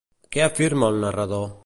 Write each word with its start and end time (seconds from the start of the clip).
Què 0.35 0.41
afirma 0.45 0.91
el 0.95 0.99
narrador? 1.05 1.47